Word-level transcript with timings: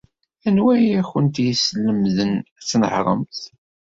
Anwa 0.47 0.71
ay 0.75 0.85
awent-yeslemden 1.01 2.31
ad 2.59 2.63
tnehṛemt? 2.69 3.37